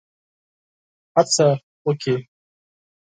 هڅه 1.15 1.47
وکړي. 1.85 2.15